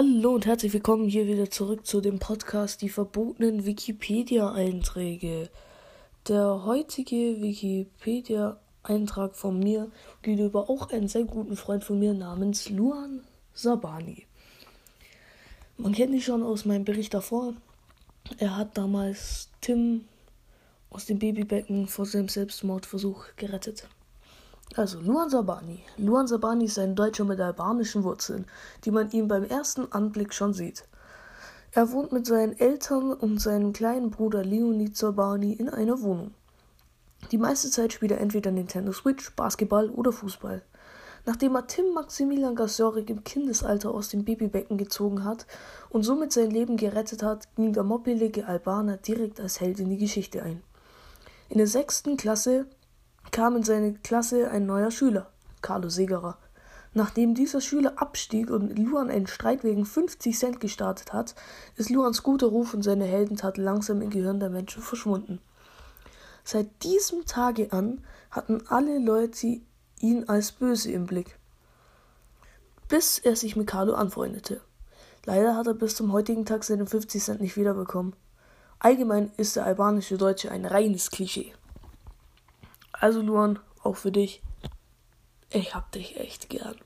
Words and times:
Hallo 0.00 0.32
und 0.32 0.46
herzlich 0.46 0.72
willkommen 0.72 1.08
hier 1.08 1.26
wieder 1.26 1.50
zurück 1.50 1.84
zu 1.84 2.00
dem 2.00 2.20
Podcast 2.20 2.82
Die 2.82 2.88
verbotenen 2.88 3.66
Wikipedia-Einträge. 3.66 5.50
Der 6.28 6.64
heutige 6.64 7.42
Wikipedia-Eintrag 7.42 9.34
von 9.34 9.58
mir 9.58 9.90
geht 10.22 10.38
über 10.38 10.70
auch 10.70 10.92
einen 10.92 11.08
sehr 11.08 11.24
guten 11.24 11.56
Freund 11.56 11.82
von 11.82 11.98
mir 11.98 12.14
namens 12.14 12.70
Luan 12.70 13.24
Sabani. 13.54 14.24
Man 15.78 15.94
kennt 15.94 16.14
ihn 16.14 16.20
schon 16.20 16.44
aus 16.44 16.64
meinem 16.64 16.84
Bericht 16.84 17.12
davor. 17.12 17.54
Er 18.38 18.56
hat 18.56 18.78
damals 18.78 19.50
Tim 19.60 20.04
aus 20.90 21.06
dem 21.06 21.18
Babybecken 21.18 21.88
vor 21.88 22.06
seinem 22.06 22.28
Selbstmordversuch 22.28 23.34
gerettet. 23.34 23.88
Also 24.76 25.00
Luan 25.00 25.30
Sabani. 25.30 25.82
Luan 25.96 26.26
Sabani 26.26 26.66
ist 26.66 26.78
ein 26.78 26.94
Deutscher 26.94 27.24
mit 27.24 27.40
albanischen 27.40 28.04
Wurzeln, 28.04 28.46
die 28.84 28.90
man 28.90 29.10
ihm 29.10 29.26
beim 29.26 29.44
ersten 29.44 29.90
Anblick 29.92 30.34
schon 30.34 30.52
sieht. 30.52 30.84
Er 31.72 31.90
wohnt 31.92 32.12
mit 32.12 32.26
seinen 32.26 32.58
Eltern 32.58 33.12
und 33.12 33.40
seinem 33.40 33.72
kleinen 33.72 34.10
Bruder 34.10 34.44
Leonid 34.44 34.96
Sabani 34.96 35.52
in 35.52 35.68
einer 35.68 36.00
Wohnung. 36.02 36.32
Die 37.30 37.38
meiste 37.38 37.70
Zeit 37.70 37.92
spielt 37.92 38.12
er 38.12 38.20
entweder 38.20 38.50
Nintendo 38.50 38.92
Switch, 38.92 39.34
Basketball 39.34 39.90
oder 39.90 40.12
Fußball. 40.12 40.62
Nachdem 41.26 41.56
er 41.56 41.66
Tim 41.66 41.92
Maximilian 41.92 42.54
Gasorik 42.54 43.10
im 43.10 43.24
Kindesalter 43.24 43.90
aus 43.90 44.08
dem 44.08 44.24
Babybecken 44.24 44.78
gezogen 44.78 45.24
hat 45.24 45.46
und 45.90 46.04
somit 46.04 46.32
sein 46.32 46.50
Leben 46.50 46.76
gerettet 46.76 47.22
hat, 47.22 47.54
ging 47.56 47.72
der 47.72 47.82
mobbelige 47.82 48.46
Albaner 48.46 48.96
direkt 48.96 49.40
als 49.40 49.60
Held 49.60 49.78
in 49.80 49.90
die 49.90 49.98
Geschichte 49.98 50.42
ein. 50.42 50.62
In 51.50 51.58
der 51.58 51.66
sechsten 51.66 52.16
Klasse 52.16 52.66
kam 53.32 53.56
in 53.56 53.62
seine 53.62 53.94
Klasse 53.94 54.50
ein 54.50 54.66
neuer 54.66 54.90
Schüler, 54.90 55.30
Carlo 55.62 55.88
Segerer. 55.88 56.38
Nachdem 56.94 57.34
dieser 57.34 57.60
Schüler 57.60 57.94
abstieg 57.96 58.50
und 58.50 58.78
Luan 58.78 59.10
einen 59.10 59.26
Streit 59.26 59.62
wegen 59.62 59.84
50 59.84 60.38
Cent 60.38 60.60
gestartet 60.60 61.12
hat, 61.12 61.34
ist 61.76 61.90
Luans 61.90 62.22
guter 62.22 62.46
Ruf 62.46 62.74
und 62.74 62.82
seine 62.82 63.04
Heldentat 63.04 63.58
langsam 63.58 64.00
im 64.02 64.10
Gehirn 64.10 64.40
der 64.40 64.50
Menschen 64.50 64.82
verschwunden. 64.82 65.40
Seit 66.44 66.82
diesem 66.82 67.26
Tage 67.26 67.72
an 67.72 68.02
hatten 68.30 68.62
alle 68.68 68.98
Leute 68.98 69.60
ihn 70.00 70.28
als 70.28 70.52
böse 70.52 70.90
im 70.90 71.06
Blick, 71.06 71.38
bis 72.88 73.18
er 73.18 73.36
sich 73.36 73.54
mit 73.54 73.66
Carlo 73.66 73.94
anfreundete. 73.94 74.60
Leider 75.26 75.56
hat 75.56 75.66
er 75.66 75.74
bis 75.74 75.94
zum 75.94 76.12
heutigen 76.12 76.46
Tag 76.46 76.64
seine 76.64 76.86
50 76.86 77.22
Cent 77.22 77.40
nicht 77.42 77.56
wiederbekommen. 77.56 78.16
Allgemein 78.78 79.30
ist 79.36 79.56
der 79.56 79.66
albanische 79.66 80.16
Deutsche 80.16 80.50
ein 80.50 80.64
reines 80.64 81.10
Klischee. 81.10 81.52
Also 83.00 83.22
Luan, 83.22 83.58
auch 83.82 83.96
für 83.96 84.12
dich. 84.12 84.42
Ich 85.50 85.74
hab 85.74 85.92
dich 85.92 86.18
echt 86.18 86.48
gern. 86.48 86.76